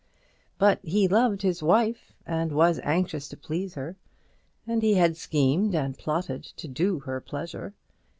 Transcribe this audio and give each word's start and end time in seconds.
But 0.57 0.79
he 0.81 1.07
loved 1.07 1.43
his 1.43 1.61
wife, 1.61 2.13
and 2.25 2.51
was 2.53 2.79
anxious 2.79 3.27
to 3.29 3.37
please 3.37 3.75
her; 3.75 3.97
and 4.65 4.81
he 4.81 4.95
had 4.95 5.15
schemed 5.15 5.75
and 5.75 5.95
plotted 5.95 6.41
to 6.41 6.67
do 6.67 7.01
her 7.01 7.21
pleasure. 7.21 7.75